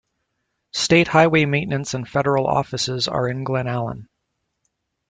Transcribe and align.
State 0.73 1.09
highway 1.09 1.45
maintenance 1.45 1.93
and 1.93 2.09
federal 2.09 2.47
offices 2.47 3.07
are 3.07 3.27
in 3.27 3.45
Glennallen. 3.45 4.07